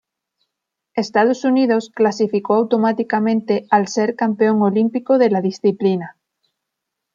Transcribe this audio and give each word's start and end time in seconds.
Estados 0.95 1.43
Unidos 1.43 1.91
clasificó 1.93 2.55
automáticamente 2.55 3.67
al 3.69 3.87
ser 3.87 4.15
campeón 4.15 4.59
olímpico 4.63 5.19
de 5.19 5.29
la 5.29 5.41
disciplina. 5.41 6.17